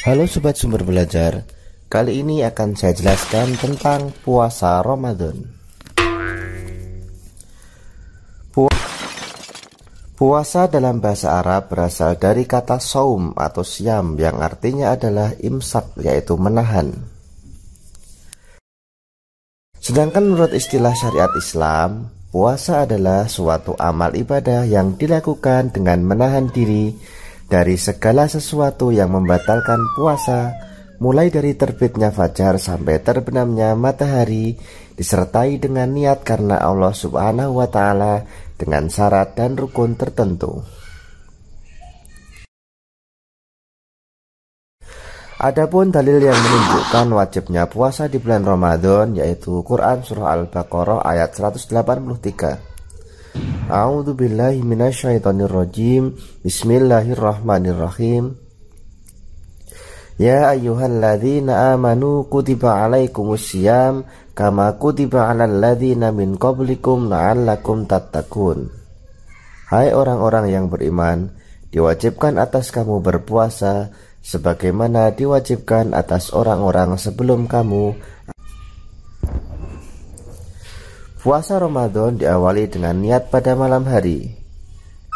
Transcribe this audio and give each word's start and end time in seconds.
Halo 0.00 0.24
Sobat 0.24 0.56
Sumber 0.56 0.80
Belajar 0.80 1.44
Kali 1.92 2.24
ini 2.24 2.40
akan 2.40 2.72
saya 2.72 2.96
jelaskan 2.96 3.52
tentang 3.60 4.08
puasa 4.24 4.80
Ramadan. 4.80 5.44
Puasa 10.16 10.72
dalam 10.72 11.04
bahasa 11.04 11.36
Arab 11.44 11.68
berasal 11.68 12.16
dari 12.16 12.48
kata 12.48 12.80
saum 12.80 13.36
atau 13.36 13.60
siam 13.60 14.16
yang 14.16 14.40
artinya 14.40 14.96
adalah 14.96 15.36
imsak 15.36 15.92
yaitu 16.00 16.32
menahan. 16.40 16.96
Sedangkan 19.84 20.32
menurut 20.32 20.56
istilah 20.56 20.96
syariat 20.96 21.28
Islam 21.36 22.08
Puasa 22.30 22.86
adalah 22.86 23.26
suatu 23.26 23.74
amal 23.74 24.14
ibadah 24.14 24.62
yang 24.62 24.94
dilakukan 24.94 25.74
dengan 25.74 26.06
menahan 26.06 26.46
diri 26.46 26.94
dari 27.50 27.74
segala 27.74 28.30
sesuatu 28.30 28.94
yang 28.94 29.10
membatalkan 29.10 29.82
puasa, 29.98 30.54
mulai 31.02 31.34
dari 31.34 31.58
terbitnya 31.58 32.14
fajar 32.14 32.62
sampai 32.62 33.02
terbenamnya 33.02 33.74
matahari, 33.74 34.54
disertai 34.94 35.58
dengan 35.58 35.90
niat 35.90 36.22
karena 36.22 36.62
Allah 36.62 36.94
Subhanahu 36.94 37.58
wa 37.58 37.66
Ta'ala 37.66 38.22
dengan 38.54 38.86
syarat 38.86 39.34
dan 39.34 39.58
rukun 39.58 39.98
tertentu. 39.98 40.62
Adapun 45.40 45.88
dalil 45.88 46.20
yang 46.20 46.36
menunjukkan 46.36 47.06
wajibnya 47.16 47.64
puasa 47.64 48.12
di 48.12 48.20
bulan 48.20 48.44
Ramadan 48.44 49.16
yaitu 49.16 49.64
Quran 49.64 50.04
Surah 50.04 50.36
Al-Baqarah 50.36 51.00
ayat 51.02 51.32
183. 51.32 52.69
A'udzu 53.70 54.18
billahi 54.18 54.66
minasyaitonir 54.66 55.46
rajim. 55.46 56.18
Bismillahirrahmanirrahim. 56.42 58.34
Ya 60.18 60.50
ayyuhalladzina 60.50 61.70
amanu 61.70 62.26
kutiba 62.26 62.82
alaikumusiyam 62.82 64.10
kama 64.34 64.74
kutiba 64.74 65.30
alal 65.30 65.62
ladzina 65.62 66.10
min 66.10 66.34
qablikum 66.34 67.14
la'allakum 67.14 67.86
tattaqun. 67.86 68.74
Hai 69.70 69.94
orang-orang 69.94 70.50
yang 70.50 70.66
beriman, 70.66 71.30
diwajibkan 71.70 72.42
atas 72.42 72.74
kamu 72.74 72.98
berpuasa 72.98 73.94
sebagaimana 74.18 75.14
diwajibkan 75.14 75.94
atas 75.94 76.34
orang-orang 76.34 76.98
sebelum 76.98 77.46
kamu 77.46 77.94
Puasa 81.20 81.60
Ramadan 81.60 82.16
diawali 82.16 82.64
dengan 82.72 82.96
niat 82.96 83.28
pada 83.28 83.52
malam 83.52 83.84
hari. 83.84 84.40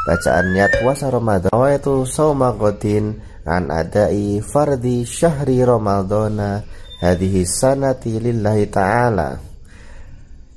Bacaan 0.05 0.53
niat 0.53 0.85
puasa 0.85 1.09
Ramadan 1.09 1.49
yaitu 1.49 2.05
sauma 2.05 2.53
qadin 2.53 3.25
an 3.49 3.73
adai 3.73 4.45
fardi 4.45 5.09
syahri 5.09 5.65
Ramadana 5.65 6.61
hadhihi 7.01 7.49
sanati 7.49 8.21
lillahi 8.21 8.69
ta'ala. 8.69 9.41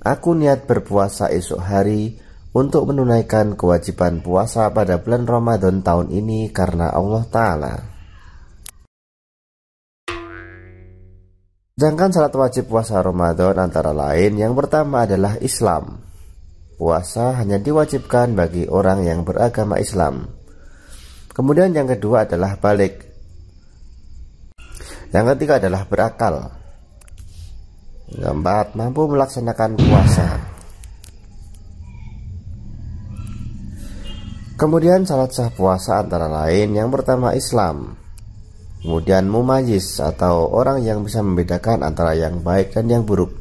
Aku 0.04 0.36
niat 0.36 0.68
berpuasa 0.68 1.32
esok 1.32 1.64
hari 1.64 2.20
untuk 2.52 2.92
menunaikan 2.92 3.56
kewajiban 3.56 4.20
puasa 4.20 4.68
pada 4.76 5.00
bulan 5.00 5.24
Ramadan 5.24 5.80
tahun 5.80 6.12
ini 6.12 6.52
karena 6.52 6.92
Allah 6.92 7.24
Ta'ala. 7.24 7.97
Sedangkan 11.78 12.10
salat 12.10 12.34
wajib 12.34 12.74
puasa 12.74 12.98
Ramadan 13.06 13.54
antara 13.62 13.94
lain 13.94 14.34
yang 14.34 14.58
pertama 14.58 15.06
adalah 15.06 15.38
Islam. 15.38 16.02
Puasa 16.74 17.38
hanya 17.38 17.62
diwajibkan 17.62 18.34
bagi 18.34 18.66
orang 18.66 19.06
yang 19.06 19.22
beragama 19.22 19.78
Islam. 19.78 20.26
Kemudian 21.30 21.78
yang 21.78 21.86
kedua 21.86 22.26
adalah 22.26 22.58
balik. 22.58 23.06
Yang 25.14 25.38
ketiga 25.38 25.62
adalah 25.62 25.86
berakal. 25.86 26.50
Yang 28.10 28.26
keempat, 28.26 28.74
mampu 28.74 29.06
melaksanakan 29.14 29.78
puasa. 29.78 30.28
Kemudian 34.58 35.06
salat 35.06 35.30
sah 35.30 35.54
puasa 35.54 36.02
antara 36.02 36.26
lain 36.26 36.74
yang 36.74 36.90
pertama 36.90 37.38
Islam. 37.38 38.07
Kemudian 38.88 39.28
mumayis 39.28 40.00
atau 40.00 40.48
orang 40.48 40.80
yang 40.80 41.04
bisa 41.04 41.20
membedakan 41.20 41.84
antara 41.84 42.16
yang 42.16 42.40
baik 42.40 42.72
dan 42.72 42.88
yang 42.88 43.04
buruk. 43.04 43.36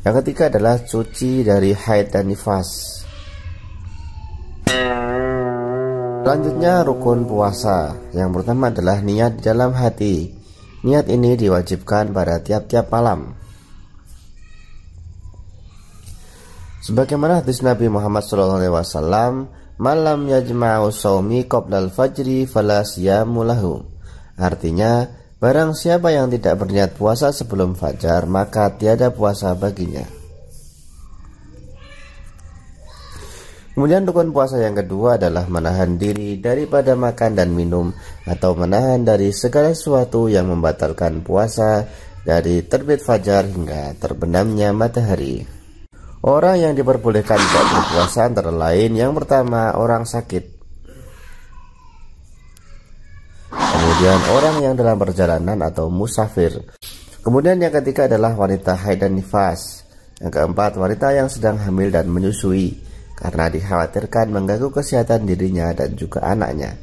Yang 0.00 0.24
ketiga 0.24 0.48
adalah 0.48 0.80
suci 0.80 1.44
dari 1.44 1.76
haid 1.76 2.08
dan 2.08 2.24
nifas. 2.24 2.96
Selanjutnya 6.24 6.88
rukun 6.88 7.28
puasa. 7.28 8.00
Yang 8.16 8.40
pertama 8.40 8.72
adalah 8.72 9.04
niat 9.04 9.36
di 9.36 9.42
dalam 9.44 9.76
hati. 9.76 10.32
Niat 10.80 11.04
ini 11.12 11.36
diwajibkan 11.36 12.08
pada 12.08 12.40
tiap-tiap 12.40 12.88
malam. 12.88 13.36
Sebagaimana 16.80 17.44
hadis 17.44 17.60
Nabi 17.60 17.92
Muhammad 17.92 18.24
SAW, 18.24 19.52
malam 19.76 20.20
yajma'u 20.24 20.88
saumi 20.88 21.44
qoblal 21.44 21.92
fajri 21.92 22.48
fala 22.48 22.88
siyamu 22.88 23.44
lahu. 23.44 23.97
Artinya, 24.38 25.10
barang 25.42 25.74
siapa 25.74 26.14
yang 26.14 26.30
tidak 26.30 26.62
berniat 26.62 26.94
puasa 26.94 27.34
sebelum 27.34 27.74
fajar, 27.74 28.30
maka 28.30 28.70
tiada 28.78 29.10
puasa 29.10 29.52
baginya. 29.58 30.06
Kemudian 33.78 34.02
rukun 34.10 34.34
puasa 34.34 34.58
yang 34.58 34.74
kedua 34.74 35.22
adalah 35.22 35.46
menahan 35.46 36.02
diri 36.02 36.34
daripada 36.42 36.98
makan 36.98 37.38
dan 37.38 37.54
minum 37.54 37.94
atau 38.26 38.58
menahan 38.58 39.06
dari 39.06 39.30
segala 39.30 39.70
sesuatu 39.70 40.26
yang 40.26 40.50
membatalkan 40.50 41.22
puasa 41.22 41.86
dari 42.26 42.66
terbit 42.66 42.98
fajar 42.98 43.46
hingga 43.46 43.94
terbenamnya 44.02 44.74
matahari. 44.74 45.46
Orang 46.26 46.58
yang 46.58 46.74
diperbolehkan 46.74 47.38
tidak 47.38 47.66
berpuasa 47.70 48.26
antara 48.26 48.50
lain 48.50 48.98
yang 48.98 49.14
pertama 49.14 49.70
orang 49.78 50.02
sakit 50.02 50.57
Kemudian 53.98 54.30
orang 54.30 54.56
yang 54.62 54.74
dalam 54.78 54.94
perjalanan 54.94 55.58
atau 55.58 55.90
musafir. 55.90 56.54
Kemudian 57.18 57.58
yang 57.58 57.74
ketiga 57.82 58.06
adalah 58.06 58.30
wanita 58.38 58.78
haid 58.78 59.02
dan 59.02 59.18
nifas. 59.18 59.82
Yang 60.22 60.38
keempat, 60.38 60.78
wanita 60.78 61.18
yang 61.18 61.26
sedang 61.26 61.58
hamil 61.58 61.90
dan 61.90 62.06
menyusui 62.06 62.78
karena 63.18 63.50
dikhawatirkan 63.50 64.30
mengganggu 64.30 64.70
kesehatan 64.70 65.26
dirinya 65.26 65.74
dan 65.74 65.98
juga 65.98 66.22
anaknya. 66.22 66.78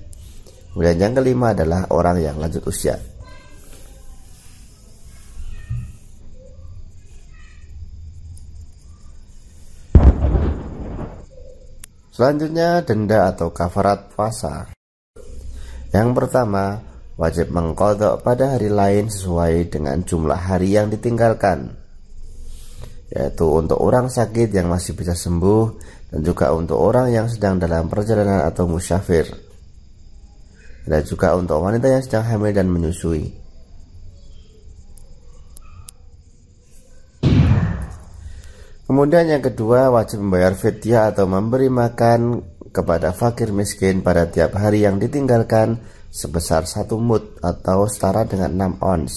Kemudian 0.75 0.99
yang 0.99 1.15
kelima 1.15 1.55
adalah 1.55 1.87
orang 1.87 2.19
yang 2.19 2.35
lanjut 2.35 2.67
usia. 2.67 2.99
Selanjutnya 12.11 12.83
denda 12.83 13.31
atau 13.31 13.55
kafarat 13.55 14.11
puasa. 14.11 14.67
Yang 15.95 16.11
pertama, 16.11 16.94
wajib 17.15 17.51
mengkodok 17.51 18.23
pada 18.23 18.59
hari 18.59 18.67
lain 18.67 19.07
sesuai 19.07 19.71
dengan 19.71 20.03
jumlah 20.03 20.35
hari 20.35 20.75
yang 20.75 20.91
ditinggalkan 20.91 21.75
yaitu 23.15 23.45
untuk 23.47 23.79
orang 23.79 24.11
sakit 24.11 24.51
yang 24.51 24.67
masih 24.67 24.97
bisa 24.97 25.15
sembuh 25.15 25.63
dan 26.11 26.19
juga 26.25 26.51
untuk 26.51 26.75
orang 26.75 27.13
yang 27.13 27.27
sedang 27.31 27.61
dalam 27.61 27.87
perjalanan 27.87 28.43
atau 28.43 28.67
musyafir 28.67 29.29
dan 30.85 31.01
juga 31.07 31.33
untuk 31.33 31.61
wanita 31.63 31.87
yang 31.89 32.03
sedang 32.05 32.25
hamil 32.29 32.53
dan 32.53 32.69
menyusui. 32.69 33.45
Kemudian 38.85 39.25
yang 39.25 39.41
kedua 39.41 39.89
wajib 39.89 40.21
membayar 40.21 40.53
fidyah 40.53 41.09
atau 41.09 41.25
memberi 41.25 41.73
makan 41.73 42.45
kepada 42.69 43.17
fakir 43.17 43.49
miskin 43.49 44.05
pada 44.05 44.29
tiap 44.29 44.53
hari 44.61 44.85
yang 44.85 45.01
ditinggalkan 45.01 45.81
sebesar 46.15 46.63
satu 46.63 46.95
mut 46.95 47.43
atau 47.43 47.83
setara 47.91 48.23
dengan 48.23 48.79
6 48.79 48.79
ons. 48.79 49.13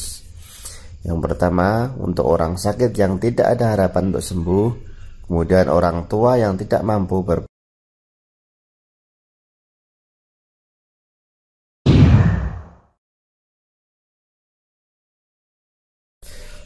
Yang 1.06 1.18
pertama, 1.22 1.94
untuk 2.02 2.26
orang 2.26 2.58
sakit 2.58 2.90
yang 2.98 3.22
tidak 3.22 3.54
ada 3.54 3.78
harapan 3.78 4.10
untuk 4.10 4.24
sembuh, 4.26 4.66
kemudian 5.30 5.70
orang 5.70 6.10
tua 6.10 6.34
yang 6.34 6.58
tidak 6.58 6.82
mampu 6.82 7.22
ber 7.22 7.46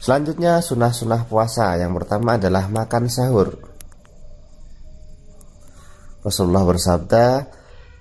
Selanjutnya 0.03 0.59
sunah-sunah 0.59 1.31
puasa 1.31 1.79
Yang 1.79 2.03
pertama 2.03 2.35
adalah 2.35 2.67
makan 2.67 3.07
sahur 3.07 3.55
Rasulullah 6.27 6.67
bersabda 6.67 7.27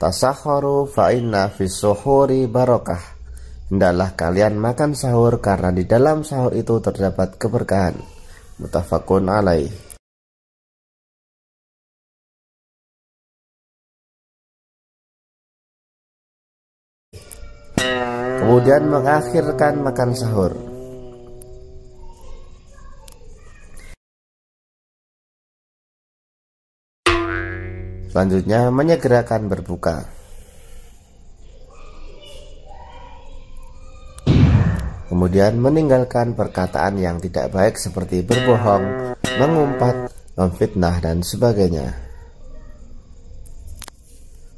Tasahharu 0.03 0.91
fa 0.91 1.15
inna 1.15 1.47
fis 1.47 1.79
suhuri 1.79 2.51
barokah. 2.51 2.99
Hendaklah 3.71 4.19
kalian 4.19 4.59
makan 4.59 4.99
sahur 4.99 5.39
karena 5.39 5.71
di 5.71 5.87
dalam 5.87 6.27
sahur 6.27 6.59
itu 6.59 6.83
terdapat 6.83 7.39
keberkahan. 7.39 7.95
Mutafakun 8.59 9.31
alaih. 9.31 9.93
kemudian 18.53 18.85
mengakhirkan 18.91 19.81
makan 19.81 20.11
sahur. 20.19 20.72
Selanjutnya 28.13 28.69
menyegerakan 28.69 29.49
berbuka. 29.49 30.05
Kemudian 35.09 35.57
meninggalkan 35.57 36.37
perkataan 36.37 37.01
yang 37.01 37.17
tidak 37.25 37.49
baik 37.57 37.81
seperti 37.81 38.21
berbohong, 38.21 39.17
mengumpat, 39.41 40.13
memfitnah 40.37 41.01
dan 41.01 41.25
sebagainya. 41.25 41.97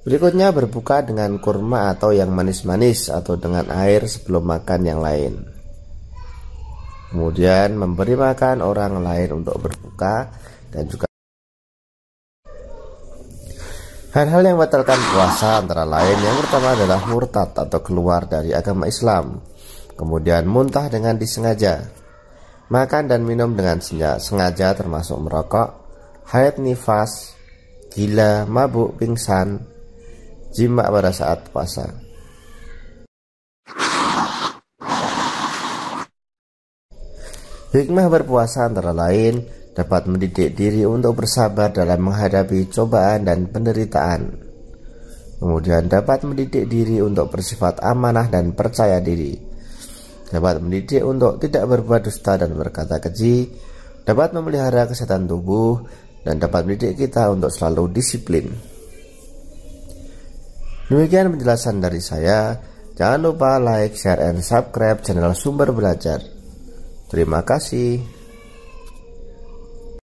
Berikutnya 0.03 0.51
berbuka 0.51 1.06
dengan 1.06 1.39
kurma 1.39 1.95
atau 1.95 2.11
yang 2.11 2.35
manis-manis 2.35 3.06
atau 3.06 3.39
dengan 3.39 3.71
air 3.71 4.03
sebelum 4.11 4.51
makan 4.51 4.81
yang 4.83 4.99
lain. 4.99 5.47
Kemudian 7.15 7.79
memberi 7.79 8.19
makan 8.19 8.67
orang 8.67 8.99
lain 8.99 9.47
untuk 9.47 9.62
berbuka 9.62 10.35
dan 10.75 10.91
juga 10.91 11.06
Hal-hal 14.15 14.47
yang 14.47 14.63
membatalkan 14.63 14.95
puasa 15.11 15.59
antara 15.59 15.83
lain 15.83 16.15
yang 16.23 16.39
pertama 16.39 16.79
adalah 16.79 17.03
murtad 17.11 17.51
atau 17.51 17.83
keluar 17.83 18.31
dari 18.31 18.55
agama 18.55 18.87
Islam. 18.87 19.43
Kemudian 19.99 20.47
muntah 20.47 20.87
dengan 20.87 21.19
disengaja. 21.19 21.83
Makan 22.71 23.11
dan 23.11 23.27
minum 23.27 23.59
dengan 23.59 23.83
sengaja 23.83 24.71
termasuk 24.79 25.19
merokok, 25.19 25.67
haid 26.31 26.63
nifas, 26.63 27.35
gila, 27.91 28.47
mabuk, 28.47 28.95
pingsan, 29.03 29.67
jima 30.55 30.87
pada 30.95 31.11
saat 31.11 31.51
puasa. 31.51 31.91
Hikmah 37.75 38.07
berpuasa 38.07 38.71
antara 38.71 38.95
lain 38.95 39.43
dapat 39.75 40.06
mendidik 40.06 40.55
diri 40.55 40.87
untuk 40.87 41.19
bersabar 41.19 41.75
dalam 41.75 41.99
menghadapi 42.06 42.71
cobaan 42.71 43.26
dan 43.26 43.50
penderitaan. 43.50 44.38
Kemudian 45.43 45.91
dapat 45.91 46.23
mendidik 46.23 46.71
diri 46.71 47.03
untuk 47.03 47.35
bersifat 47.35 47.82
amanah 47.82 48.31
dan 48.31 48.55
percaya 48.55 49.03
diri. 49.03 49.35
Dapat 50.31 50.62
mendidik 50.62 51.03
untuk 51.03 51.43
tidak 51.43 51.67
berbuat 51.69 52.06
dusta 52.06 52.38
dan 52.38 52.55
berkata 52.55 53.03
keji, 53.03 53.50
dapat 54.06 54.31
memelihara 54.32 54.87
kesehatan 54.87 55.26
tubuh, 55.26 55.85
dan 56.23 56.41
dapat 56.41 56.65
mendidik 56.65 56.97
kita 56.97 57.29
untuk 57.29 57.53
selalu 57.53 57.93
disiplin. 57.93 58.47
Demikian 60.88 61.35
penjelasan 61.35 61.82
dari 61.82 62.00
saya. 62.00 62.56
Jangan 62.94 63.20
lupa 63.27 63.59
like, 63.59 63.99
share, 63.99 64.23
and 64.23 64.38
subscribe 64.38 65.03
channel 65.03 65.35
Sumber 65.35 65.75
Belajar. 65.75 66.23
Terima 67.11 67.43
kasih. 67.43 68.14